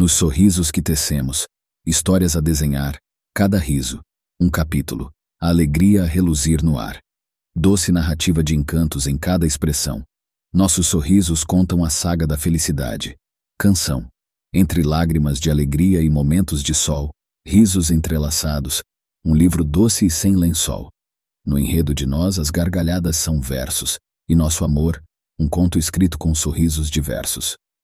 [0.00, 1.46] Nos sorrisos que tecemos,
[1.84, 2.96] histórias a desenhar,
[3.34, 4.00] cada riso,
[4.40, 6.98] um capítulo, a alegria a reluzir no ar.
[7.54, 10.02] Doce narrativa de encantos em cada expressão.
[10.54, 13.14] Nossos sorrisos contam a saga da felicidade.
[13.58, 14.08] Canção.
[14.54, 17.10] Entre lágrimas de alegria e momentos de sol,
[17.46, 18.82] risos entrelaçados,
[19.22, 20.88] um livro doce e sem lençol.
[21.44, 25.04] No enredo de nós, as gargalhadas são versos, e nosso amor,
[25.38, 27.58] um conto escrito com sorrisos diversos.